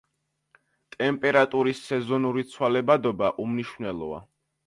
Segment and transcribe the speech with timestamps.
[0.93, 4.27] ტემპერატურის სეზონური ცვალებადობა უმნიშვნელოა.